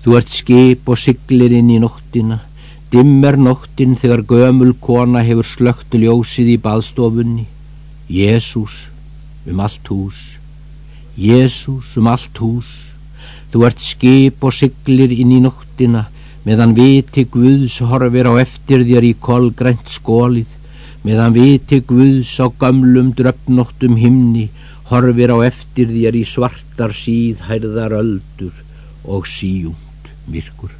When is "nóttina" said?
1.82-2.38, 15.44-16.06